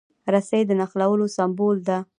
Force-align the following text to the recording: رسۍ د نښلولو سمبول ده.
رسۍ 0.33 0.61
د 0.65 0.71
نښلولو 0.79 1.25
سمبول 1.37 1.77
ده. 1.87 1.97